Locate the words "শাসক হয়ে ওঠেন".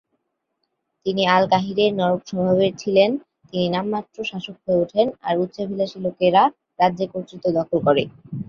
4.23-5.07